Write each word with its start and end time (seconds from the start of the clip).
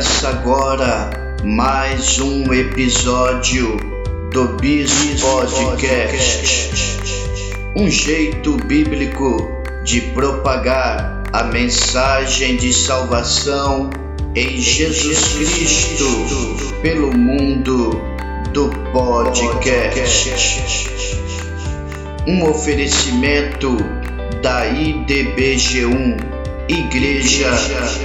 Começa 0.00 0.28
agora 0.30 1.10
mais 1.44 2.18
um 2.20 2.54
episódio 2.54 3.76
do 4.32 4.56
Bis 4.56 5.20
Podcast. 5.20 6.70
Um 7.76 7.86
jeito 7.86 8.56
bíblico 8.64 9.46
de 9.84 10.00
propagar 10.12 11.22
a 11.34 11.42
mensagem 11.44 12.56
de 12.56 12.72
salvação 12.72 13.90
em 14.34 14.58
Jesus 14.58 15.34
Cristo 15.34 16.06
pelo 16.80 17.14
mundo 17.14 18.00
do 18.54 18.70
podcast. 18.92 20.30
Um 22.26 22.48
oferecimento 22.48 23.76
da 24.40 24.64
IDBG1 24.64 26.39
Igreja 26.70 27.50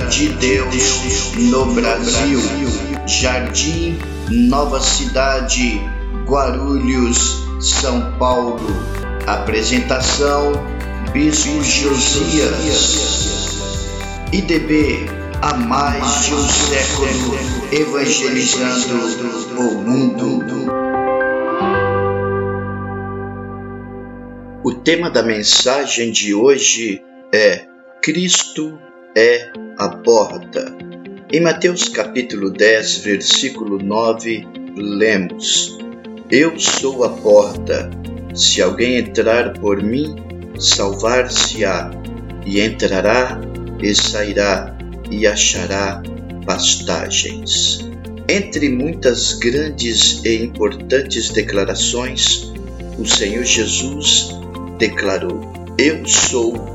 de 0.09 0.29
Deus 0.29 1.35
no 1.35 1.71
Brasil, 1.75 2.39
Jardim 3.05 3.95
Nova 4.31 4.81
Cidade, 4.81 5.79
Guarulhos, 6.25 7.45
São 7.61 8.17
Paulo. 8.17 8.65
Apresentação: 9.27 10.53
Bispo 11.13 11.63
Josias. 11.63 13.59
IDB 14.33 15.11
há 15.43 15.53
mais 15.53 16.25
de 16.25 16.33
um 16.33 16.47
século 16.49 17.37
evangelizando 17.71 18.95
o 19.59 19.75
mundo. 19.75 20.43
O 24.63 24.73
tema 24.73 25.11
da 25.11 25.21
mensagem 25.21 26.11
de 26.11 26.33
hoje 26.33 27.03
é 27.31 27.74
Cristo 28.05 28.79
é 29.17 29.49
a 29.79 29.89
porta. 29.89 30.77
Em 31.33 31.41
Mateus 31.41 31.89
capítulo 31.89 32.51
10, 32.51 32.99
versículo 32.99 33.79
9, 33.79 34.47
lemos: 34.75 35.75
Eu 36.29 36.59
sou 36.59 37.03
a 37.03 37.09
porta. 37.09 37.89
Se 38.35 38.61
alguém 38.61 38.97
entrar 38.97 39.53
por 39.53 39.81
mim, 39.81 40.17
salvar-se-á, 40.59 41.89
e 42.45 42.61
entrará 42.61 43.41
e 43.81 43.95
sairá, 43.95 44.77
e 45.09 45.25
achará 45.25 46.03
pastagens. 46.45 47.89
Entre 48.29 48.69
muitas 48.69 49.33
grandes 49.33 50.23
e 50.23 50.43
importantes 50.43 51.29
declarações, 51.29 52.53
o 52.99 53.05
Senhor 53.07 53.43
Jesus 53.43 54.29
declarou: 54.77 55.41
Eu 55.79 56.05
sou 56.05 56.74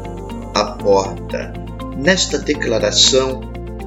a 0.55 0.65
porta. 0.65 1.53
Nesta 1.97 2.39
declaração, 2.39 3.41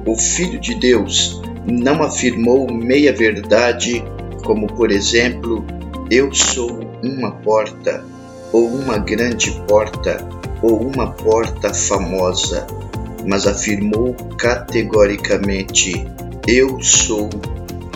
o 0.06 0.16
Filho 0.16 0.60
de 0.60 0.74
Deus 0.74 1.42
não 1.66 2.02
afirmou 2.02 2.70
meia-verdade, 2.72 4.04
como 4.44 4.66
por 4.66 4.90
exemplo, 4.90 5.64
eu 6.10 6.32
sou 6.34 6.80
uma 7.02 7.32
porta, 7.32 8.04
ou 8.52 8.68
uma 8.68 8.98
grande 8.98 9.50
porta, 9.66 10.18
ou 10.62 10.82
uma 10.82 11.12
porta 11.12 11.72
famosa, 11.72 12.66
mas 13.26 13.46
afirmou 13.46 14.14
categoricamente: 14.38 16.06
Eu 16.46 16.80
sou 16.80 17.30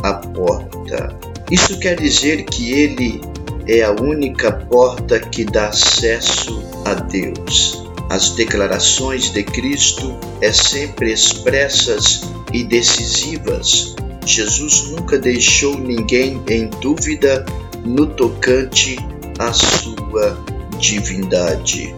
a 0.02 0.14
porta. 0.14 1.16
Isso 1.50 1.78
quer 1.78 1.96
dizer 2.00 2.44
que 2.44 2.72
ele 2.72 3.20
é 3.66 3.82
a 3.82 3.92
única 3.92 4.52
porta 4.52 5.20
que 5.20 5.44
dá 5.44 5.68
acesso 5.68 6.62
a 6.84 6.94
Deus. 6.94 7.87
As 8.10 8.30
declarações 8.30 9.30
de 9.30 9.42
Cristo 9.42 10.18
é 10.40 10.50
sempre 10.50 11.12
expressas 11.12 12.22
e 12.54 12.64
decisivas. 12.64 13.94
Jesus 14.24 14.88
nunca 14.90 15.18
deixou 15.18 15.78
ninguém 15.78 16.42
em 16.48 16.68
dúvida 16.80 17.44
no 17.84 18.06
tocante 18.06 18.96
à 19.38 19.52
sua 19.52 20.42
divindade. 20.78 21.94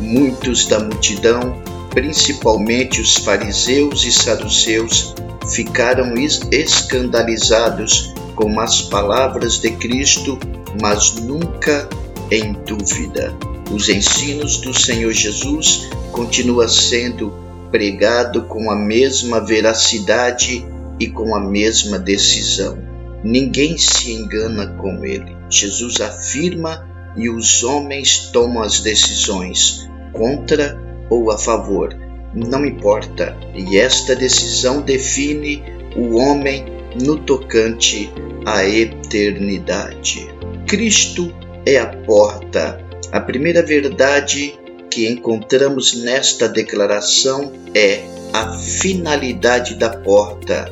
Muitos 0.00 0.66
da 0.66 0.80
multidão, 0.80 1.62
principalmente 1.90 3.02
os 3.02 3.16
fariseus 3.16 4.04
e 4.04 4.12
saduceus, 4.12 5.14
ficaram 5.50 6.14
escandalizados 6.50 8.14
com 8.34 8.58
as 8.58 8.80
palavras 8.80 9.58
de 9.58 9.70
Cristo, 9.72 10.38
mas 10.80 11.12
nunca 11.16 11.86
em 12.30 12.54
dúvida 12.64 13.51
os 13.72 13.88
ensinos 13.88 14.58
do 14.58 14.78
Senhor 14.78 15.12
Jesus 15.12 15.88
continua 16.12 16.68
sendo 16.68 17.32
pregado 17.70 18.42
com 18.42 18.70
a 18.70 18.76
mesma 18.76 19.40
veracidade 19.40 20.64
e 21.00 21.08
com 21.08 21.34
a 21.34 21.40
mesma 21.40 21.98
decisão. 21.98 22.78
Ninguém 23.24 23.78
se 23.78 24.12
engana 24.12 24.66
com 24.74 25.02
ele. 25.04 25.34
Jesus 25.48 26.00
afirma 26.02 26.86
e 27.16 27.30
os 27.30 27.64
homens 27.64 28.30
tomam 28.30 28.62
as 28.62 28.80
decisões 28.80 29.88
contra 30.12 30.78
ou 31.08 31.30
a 31.30 31.38
favor. 31.38 31.96
Não 32.34 32.66
importa. 32.66 33.34
E 33.54 33.78
esta 33.78 34.14
decisão 34.14 34.82
define 34.82 35.62
o 35.96 36.16
homem 36.16 36.66
no 37.02 37.18
tocante 37.18 38.12
à 38.44 38.66
eternidade. 38.66 40.28
Cristo 40.66 41.32
é 41.64 41.78
a 41.78 41.86
porta 41.86 42.91
a 43.12 43.20
primeira 43.20 43.62
verdade 43.62 44.58
que 44.90 45.06
encontramos 45.06 45.94
nesta 46.02 46.48
declaração 46.48 47.52
é 47.74 48.00
a 48.32 48.56
finalidade 48.56 49.74
da 49.74 49.90
porta, 49.90 50.64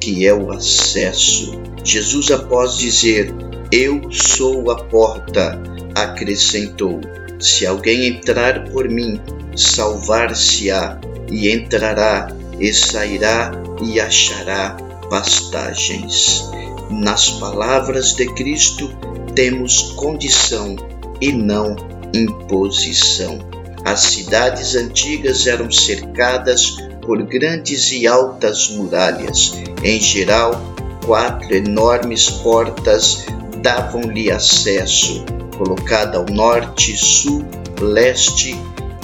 que 0.00 0.24
é 0.24 0.32
o 0.32 0.52
acesso. 0.52 1.60
Jesus, 1.82 2.30
após 2.30 2.78
dizer: 2.78 3.34
Eu 3.72 4.12
sou 4.12 4.70
a 4.70 4.84
porta, 4.84 5.60
acrescentou: 5.96 7.00
Se 7.40 7.66
alguém 7.66 8.06
entrar 8.06 8.70
por 8.70 8.88
mim, 8.88 9.20
salvar-se-á, 9.56 11.00
e 11.28 11.50
entrará, 11.50 12.28
e 12.60 12.72
sairá, 12.72 13.50
e 13.82 13.98
achará 13.98 14.76
pastagens. 15.10 16.48
Nas 16.90 17.28
palavras 17.32 18.14
de 18.14 18.26
Cristo, 18.34 18.88
temos 19.34 19.92
condição 19.92 20.76
e 21.20 21.32
não 21.32 21.76
imposição. 22.14 23.38
As 23.84 24.00
cidades 24.00 24.74
antigas 24.74 25.46
eram 25.46 25.70
cercadas 25.70 26.76
por 27.02 27.22
grandes 27.22 27.90
e 27.92 28.06
altas 28.06 28.68
muralhas. 28.70 29.54
Em 29.82 30.00
geral, 30.00 30.60
quatro 31.04 31.54
enormes 31.54 32.28
portas 32.28 33.24
davam-lhe 33.62 34.30
acesso, 34.30 35.24
colocada 35.56 36.18
ao 36.18 36.26
norte, 36.26 36.96
sul, 36.96 37.44
leste 37.80 38.56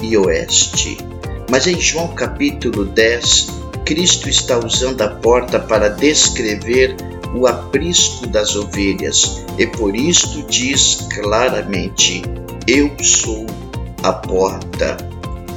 e 0.02 0.16
oeste. 0.16 0.98
Mas 1.50 1.66
em 1.66 1.80
João 1.80 2.08
capítulo 2.08 2.84
10, 2.84 3.46
Cristo 3.84 4.28
está 4.28 4.58
usando 4.58 5.02
a 5.02 5.08
porta 5.08 5.58
para 5.58 5.88
descrever 5.88 6.96
o 7.34 7.46
aprisco 7.46 8.26
das 8.28 8.54
ovelhas, 8.54 9.44
e 9.58 9.66
por 9.66 9.94
isto 9.94 10.42
diz 10.44 11.06
claramente: 11.12 12.22
Eu 12.66 12.90
sou 13.02 13.46
a 14.02 14.12
porta, 14.12 14.96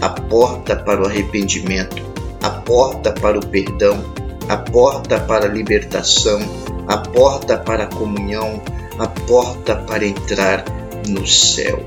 a 0.01 0.09
porta 0.09 0.75
para 0.75 1.03
o 1.03 1.05
arrependimento, 1.05 2.03
a 2.41 2.49
porta 2.49 3.13
para 3.13 3.37
o 3.37 3.45
perdão, 3.45 4.03
a 4.49 4.57
porta 4.57 5.19
para 5.19 5.45
a 5.45 5.49
libertação, 5.49 6.39
a 6.87 6.97
porta 6.97 7.57
para 7.57 7.83
a 7.83 7.87
comunhão, 7.87 8.61
a 8.99 9.07
porta 9.07 9.75
para 9.75 10.05
entrar 10.05 10.65
no 11.07 11.25
céu. 11.27 11.85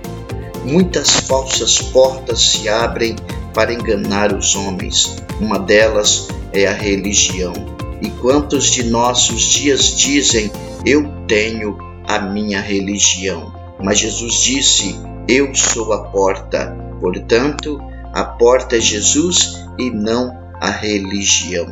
Muitas 0.65 1.11
falsas 1.21 1.79
portas 1.79 2.41
se 2.41 2.69
abrem 2.69 3.17
para 3.55 3.73
enganar 3.73 4.33
os 4.33 4.55
homens. 4.55 5.17
Uma 5.41 5.59
delas 5.59 6.29
é 6.53 6.67
a 6.67 6.73
religião. 6.73 7.80
E 8.03 8.11
quantos 8.11 8.71
de 8.71 8.85
nossos 8.85 9.43
dias 9.43 9.97
dizem: 9.97 10.51
Eu 10.85 11.05
tenho 11.27 11.77
a 12.07 12.19
minha 12.19 12.61
religião? 12.61 13.53
Mas 13.83 13.99
Jesus 13.99 14.41
disse: 14.43 14.97
Eu 15.29 15.55
sou 15.55 15.93
a 15.93 16.11
porta. 16.11 16.77
Portanto, 17.01 17.79
a 18.13 18.25
porta 18.25 18.77
é 18.77 18.81
Jesus 18.81 19.65
e 19.79 19.91
não 19.91 20.39
a 20.61 20.71
religião. 20.71 21.67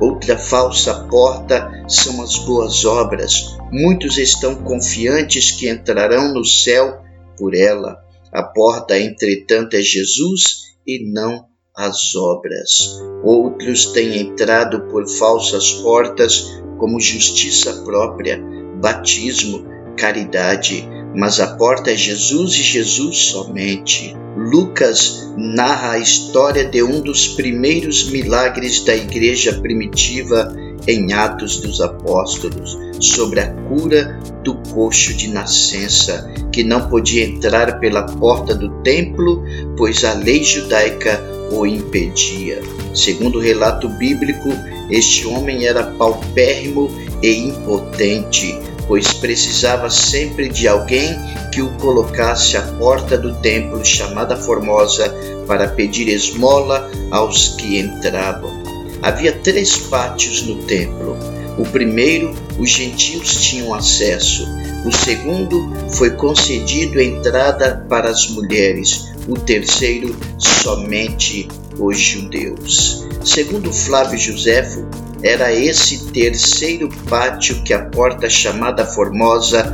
Outra 0.00 0.38
falsa 0.38 1.06
porta 1.10 1.70
são 1.86 2.22
as 2.22 2.36
boas 2.38 2.84
obras. 2.84 3.58
Muitos 3.70 4.16
estão 4.16 4.54
confiantes 4.56 5.50
que 5.50 5.68
entrarão 5.68 6.32
no 6.32 6.44
céu 6.44 7.02
por 7.36 7.54
ela. 7.54 7.98
A 8.32 8.42
porta, 8.42 8.98
entretanto, 8.98 9.74
é 9.74 9.82
Jesus 9.82 10.76
e 10.86 11.10
não 11.12 11.49
as 11.76 12.14
obras. 12.14 13.00
Outros 13.22 13.86
têm 13.86 14.20
entrado 14.20 14.82
por 14.88 15.08
falsas 15.08 15.72
portas, 15.74 16.60
como 16.78 17.00
justiça 17.00 17.82
própria, 17.84 18.42
batismo, 18.80 19.66
caridade, 19.96 20.88
mas 21.14 21.40
a 21.40 21.56
porta 21.56 21.90
é 21.90 21.96
Jesus 21.96 22.54
e 22.54 22.62
Jesus 22.62 23.18
somente. 23.18 24.16
Lucas 24.36 25.32
narra 25.36 25.92
a 25.92 25.98
história 25.98 26.64
de 26.64 26.82
um 26.82 27.00
dos 27.00 27.28
primeiros 27.28 28.08
milagres 28.10 28.84
da 28.84 28.94
igreja 28.94 29.60
primitiva 29.60 30.54
em 30.86 31.12
Atos 31.12 31.58
dos 31.58 31.80
Apóstolos, 31.80 32.78
sobre 33.00 33.40
a 33.40 33.48
cura 33.68 34.18
do 34.44 34.54
coxo 34.72 35.14
de 35.14 35.28
nascença, 35.28 36.32
que 36.52 36.62
não 36.62 36.88
podia 36.88 37.24
entrar 37.24 37.78
pela 37.80 38.02
porta 38.02 38.54
do 38.54 38.70
templo, 38.82 39.42
pois 39.76 40.04
a 40.04 40.14
lei 40.14 40.42
judaica 40.42 41.22
o 41.50 41.66
impedia. 41.66 42.60
Segundo 42.94 43.38
o 43.38 43.42
relato 43.42 43.88
bíblico, 43.88 44.48
este 44.90 45.26
homem 45.26 45.66
era 45.66 45.84
paupérrimo 45.84 46.90
e 47.22 47.48
impotente, 47.48 48.58
pois 48.86 49.12
precisava 49.14 49.88
sempre 49.88 50.48
de 50.48 50.66
alguém 50.66 51.16
que 51.52 51.62
o 51.62 51.70
colocasse 51.78 52.56
à 52.56 52.62
porta 52.62 53.16
do 53.16 53.34
templo 53.36 53.84
chamada 53.84 54.36
Formosa 54.36 55.14
para 55.46 55.68
pedir 55.68 56.08
esmola 56.08 56.90
aos 57.10 57.48
que 57.48 57.78
entravam. 57.78 58.59
Havia 59.02 59.32
três 59.32 59.76
pátios 59.76 60.42
no 60.42 60.56
templo. 60.64 61.16
O 61.58 61.64
primeiro, 61.64 62.34
os 62.58 62.70
gentios 62.70 63.34
tinham 63.40 63.74
acesso. 63.74 64.46
O 64.84 64.92
segundo, 64.92 65.70
foi 65.94 66.10
concedido 66.10 67.00
entrada 67.00 67.84
para 67.88 68.08
as 68.08 68.28
mulheres. 68.28 69.10
O 69.28 69.34
terceiro, 69.34 70.16
somente 70.38 71.48
os 71.78 71.98
judeus. 71.98 73.06
Segundo 73.24 73.72
Flávio 73.72 74.18
Joséfo, 74.18 74.86
era 75.22 75.52
esse 75.52 76.06
terceiro 76.06 76.88
pátio 77.08 77.62
que 77.62 77.74
a 77.74 77.84
porta 77.84 78.28
chamada 78.28 78.86
Formosa 78.86 79.64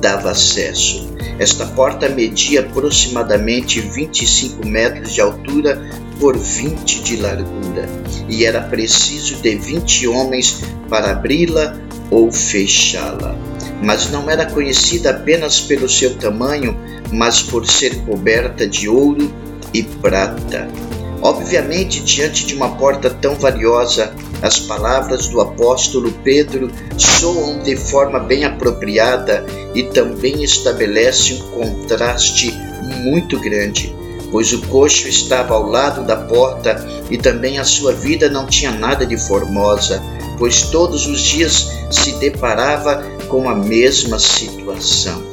dava 0.00 0.30
acesso. 0.30 1.13
Esta 1.38 1.66
porta 1.66 2.08
media 2.08 2.60
aproximadamente 2.60 3.80
25 3.80 4.66
metros 4.66 5.12
de 5.14 5.20
altura 5.20 5.82
por 6.20 6.38
20 6.38 7.02
de 7.02 7.16
largura, 7.16 7.88
e 8.28 8.44
era 8.44 8.60
preciso 8.62 9.36
de 9.42 9.56
20 9.56 10.06
homens 10.08 10.62
para 10.88 11.10
abri-la 11.10 11.76
ou 12.10 12.30
fechá-la. 12.30 13.36
Mas 13.82 14.10
não 14.10 14.30
era 14.30 14.46
conhecida 14.46 15.10
apenas 15.10 15.60
pelo 15.60 15.88
seu 15.88 16.14
tamanho, 16.16 16.78
mas 17.12 17.42
por 17.42 17.66
ser 17.66 17.96
coberta 18.04 18.66
de 18.66 18.88
ouro 18.88 19.32
e 19.72 19.82
prata. 19.82 20.68
Obviamente, 21.20 22.00
diante 22.00 22.46
de 22.46 22.54
uma 22.54 22.76
porta 22.76 23.10
tão 23.10 23.34
valiosa, 23.34 24.14
as 24.44 24.60
palavras 24.60 25.26
do 25.28 25.40
apóstolo 25.40 26.12
Pedro 26.22 26.70
soam 26.98 27.60
de 27.62 27.76
forma 27.76 28.20
bem 28.20 28.44
apropriada 28.44 29.42
e 29.74 29.84
também 29.84 30.44
estabelecem 30.44 31.42
um 31.42 31.78
contraste 31.78 32.52
muito 33.02 33.40
grande, 33.40 33.96
pois 34.30 34.52
o 34.52 34.60
coxo 34.66 35.08
estava 35.08 35.54
ao 35.54 35.66
lado 35.66 36.04
da 36.04 36.16
porta 36.16 36.76
e 37.10 37.16
também 37.16 37.58
a 37.58 37.64
sua 37.64 37.94
vida 37.94 38.28
não 38.28 38.46
tinha 38.46 38.70
nada 38.70 39.06
de 39.06 39.16
formosa, 39.16 40.02
pois 40.38 40.60
todos 40.60 41.06
os 41.06 41.22
dias 41.22 41.70
se 41.90 42.12
deparava 42.16 43.02
com 43.28 43.48
a 43.48 43.54
mesma 43.54 44.18
situação. 44.18 45.24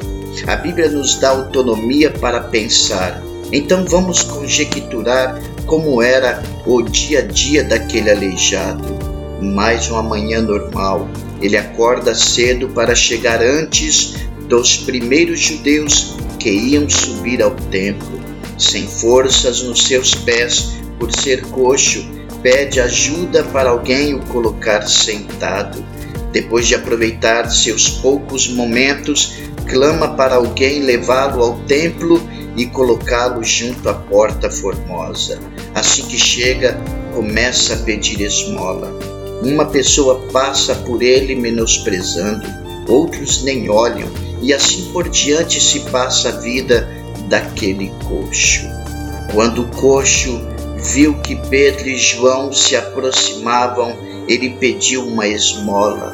A 0.47 0.55
Bíblia 0.55 0.89
nos 0.89 1.19
dá 1.19 1.31
autonomia 1.31 2.09
para 2.11 2.39
pensar, 2.39 3.21
então 3.51 3.83
vamos 3.85 4.23
conjecturar 4.23 5.37
como 5.65 6.01
era 6.01 6.41
o 6.65 6.81
dia 6.81 7.19
a 7.19 7.21
dia 7.23 7.63
daquele 7.63 8.09
aleijado. 8.09 9.00
Mais 9.41 9.89
uma 9.89 10.03
manhã 10.03 10.39
normal. 10.41 11.09
Ele 11.41 11.57
acorda 11.57 12.13
cedo 12.13 12.69
para 12.69 12.93
chegar 12.93 13.41
antes 13.41 14.13
dos 14.47 14.77
primeiros 14.77 15.39
judeus 15.39 16.15
que 16.37 16.51
iam 16.51 16.87
subir 16.87 17.41
ao 17.41 17.51
templo. 17.51 18.21
Sem 18.57 18.85
forças 18.87 19.63
nos 19.63 19.83
seus 19.83 20.13
pés, 20.13 20.73
por 20.99 21.11
ser 21.11 21.41
coxo, 21.47 22.05
pede 22.43 22.79
ajuda 22.79 23.43
para 23.45 23.71
alguém 23.71 24.13
o 24.13 24.19
colocar 24.27 24.87
sentado. 24.87 25.83
Depois 26.31 26.67
de 26.67 26.75
aproveitar 26.75 27.49
seus 27.49 27.89
poucos 27.89 28.47
momentos, 28.47 29.33
clama 29.67 30.15
para 30.15 30.35
alguém 30.35 30.81
levá-lo 30.83 31.43
ao 31.43 31.59
templo 31.61 32.21
e 32.55 32.65
colocá-lo 32.67 33.43
junto 33.43 33.89
à 33.89 33.93
porta 33.93 34.51
formosa. 34.51 35.39
Assim 35.73 36.03
que 36.03 36.17
chega, 36.17 36.79
começa 37.13 37.73
a 37.73 37.77
pedir 37.77 38.21
esmola. 38.21 39.20
Uma 39.43 39.65
pessoa 39.65 40.27
passa 40.31 40.75
por 40.75 41.01
ele 41.01 41.33
menosprezando, 41.33 42.47
outros 42.87 43.43
nem 43.43 43.69
olham, 43.69 44.07
e 44.41 44.53
assim 44.53 44.91
por 44.91 45.09
diante 45.09 45.59
se 45.59 45.79
passa 45.91 46.29
a 46.29 46.39
vida 46.39 46.87
daquele 47.27 47.91
coxo. 48.07 48.67
Quando 49.33 49.63
o 49.63 49.67
coxo 49.67 50.39
viu 50.93 51.15
que 51.21 51.35
Pedro 51.49 51.89
e 51.89 51.97
João 51.97 52.53
se 52.53 52.75
aproximavam, 52.75 53.97
ele 54.27 54.51
pediu 54.51 55.07
uma 55.07 55.27
esmola. 55.27 56.13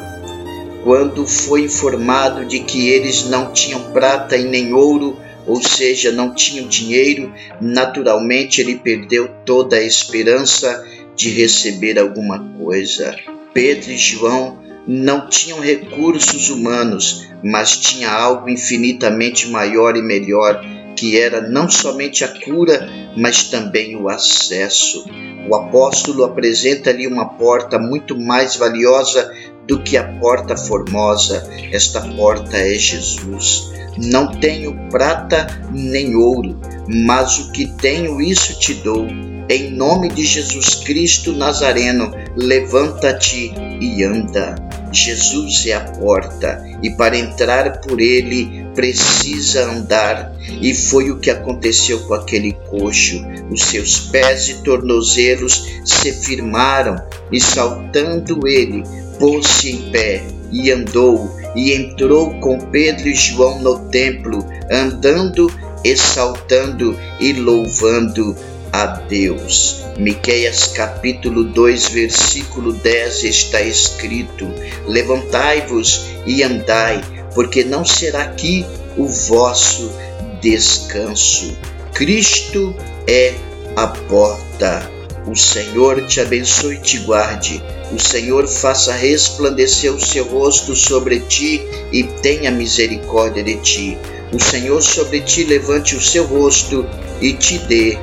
Quando 0.82 1.26
foi 1.26 1.62
informado 1.62 2.46
de 2.46 2.60
que 2.60 2.88
eles 2.88 3.28
não 3.28 3.52
tinham 3.52 3.92
prata 3.92 4.36
e 4.36 4.44
nem 4.44 4.72
ouro, 4.72 5.18
ou 5.46 5.62
seja, 5.62 6.12
não 6.12 6.34
tinha 6.34 6.62
dinheiro, 6.62 7.32
naturalmente 7.60 8.60
ele 8.60 8.76
perdeu 8.76 9.28
toda 9.44 9.76
a 9.76 9.82
esperança 9.82 10.84
de 11.18 11.30
receber 11.30 11.98
alguma 11.98 12.38
coisa. 12.56 13.14
Pedro 13.52 13.90
e 13.90 13.98
João 13.98 14.62
não 14.86 15.28
tinham 15.28 15.60
recursos 15.60 16.48
humanos, 16.48 17.28
mas 17.42 17.76
tinha 17.76 18.10
algo 18.10 18.48
infinitamente 18.48 19.48
maior 19.48 19.96
e 19.96 20.02
melhor, 20.02 20.64
que 20.96 21.18
era 21.18 21.40
não 21.40 21.68
somente 21.68 22.24
a 22.24 22.28
cura, 22.28 22.88
mas 23.16 23.44
também 23.44 23.96
o 23.96 24.08
acesso. 24.08 25.04
O 25.48 25.54
apóstolo 25.56 26.24
apresenta 26.24 26.90
ali 26.90 27.06
uma 27.06 27.26
porta 27.30 27.78
muito 27.78 28.16
mais 28.16 28.54
valiosa 28.56 29.30
do 29.66 29.82
que 29.82 29.96
a 29.96 30.04
porta 30.04 30.56
formosa. 30.56 31.48
Esta 31.72 32.00
porta 32.00 32.56
é 32.56 32.74
Jesus. 32.74 33.72
Não 33.96 34.30
tenho 34.30 34.88
prata 34.88 35.48
nem 35.72 36.14
ouro, 36.14 36.60
mas 36.88 37.38
o 37.40 37.50
que 37.50 37.66
tenho, 37.66 38.20
isso 38.20 38.58
te 38.58 38.74
dou. 38.74 39.06
Em 39.50 39.70
nome 39.70 40.10
de 40.10 40.26
Jesus 40.26 40.74
Cristo 40.74 41.32
Nazareno, 41.32 42.12
levanta-te 42.36 43.50
e 43.80 44.04
anda. 44.04 44.54
Jesus 44.92 45.66
é 45.66 45.72
a 45.72 45.80
porta, 45.80 46.62
e 46.82 46.90
para 46.90 47.16
entrar 47.16 47.80
por 47.80 47.98
ele 47.98 48.66
precisa 48.74 49.64
andar. 49.70 50.34
E 50.60 50.74
foi 50.74 51.10
o 51.10 51.18
que 51.18 51.30
aconteceu 51.30 51.98
com 52.00 52.12
aquele 52.12 52.52
coxo. 52.68 53.24
Os 53.50 53.62
seus 53.62 54.00
pés 54.00 54.50
e 54.50 54.62
tornozelos 54.62 55.66
se 55.82 56.12
firmaram, 56.12 57.00
e 57.32 57.40
saltando 57.40 58.46
ele, 58.46 58.82
pôs-se 59.18 59.70
em 59.70 59.90
pé 59.90 60.26
e 60.52 60.70
andou, 60.70 61.34
e 61.56 61.72
entrou 61.72 62.38
com 62.40 62.58
Pedro 62.58 63.08
e 63.08 63.14
João 63.14 63.62
no 63.62 63.78
templo, 63.88 64.44
andando, 64.70 65.50
exaltando 65.82 66.94
e 67.18 67.32
louvando 67.32 68.36
a 68.72 68.86
Deus. 68.86 69.84
Miqueias 69.98 70.68
capítulo 70.68 71.44
2, 71.44 71.88
versículo 71.88 72.72
10 72.72 73.24
está 73.24 73.60
escrito: 73.60 74.48
Levantai-vos 74.86 76.06
e 76.26 76.42
andai, 76.42 77.02
porque 77.34 77.64
não 77.64 77.84
será 77.84 78.22
aqui 78.22 78.64
o 78.96 79.06
vosso 79.06 79.92
descanso. 80.40 81.56
Cristo 81.92 82.74
é 83.06 83.34
a 83.76 83.86
porta. 83.86 84.90
O 85.26 85.36
Senhor 85.36 86.06
te 86.06 86.20
abençoe 86.20 86.76
e 86.76 86.80
te 86.80 86.98
guarde. 87.00 87.62
O 87.92 88.00
Senhor 88.00 88.46
faça 88.46 88.92
resplandecer 88.94 89.92
o 89.92 90.00
seu 90.00 90.24
rosto 90.24 90.74
sobre 90.74 91.20
ti 91.20 91.62
e 91.92 92.04
tenha 92.04 92.50
misericórdia 92.50 93.42
de 93.42 93.56
ti. 93.56 93.98
O 94.32 94.38
Senhor 94.42 94.82
sobre 94.82 95.20
ti 95.20 95.44
levante 95.44 95.96
o 95.96 96.00
seu 96.00 96.24
rosto 96.24 96.86
e 97.20 97.32
te 97.32 97.58
dê 97.58 97.98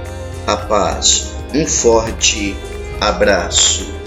a 0.48 0.58
paz. 0.58 1.32
Um 1.54 1.66
forte 1.66 2.56
abraço. 3.02 4.05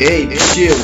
Ei, 0.00 0.28
Psyu, 0.28 0.74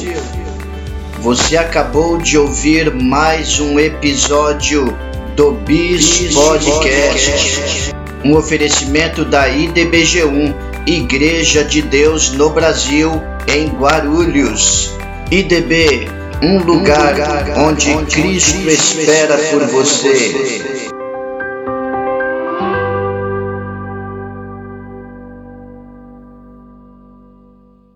você 1.21 1.57
acabou 1.57 2.19
de 2.19 2.37
ouvir 2.37 2.93
mais 2.93 3.59
um 3.59 3.81
episódio 3.81 4.95
do 5.35 5.53
Bis 5.53 6.35
Podcast, 6.35 7.95
um 8.23 8.37
oferecimento 8.37 9.25
da 9.25 9.49
IDBG1 9.49 10.55
Igreja 10.87 11.65
de 11.65 11.81
Deus 11.81 12.33
no 12.33 12.51
Brasil, 12.51 13.11
em 13.49 13.69
Guarulhos. 13.69 14.93
IDB, 15.31 16.09
um 16.43 16.59
lugar, 16.59 17.17
onde, 17.57 17.97
Cristo, 18.13 18.69
espera 18.69 19.39
por 19.51 19.67
você. 19.67 20.95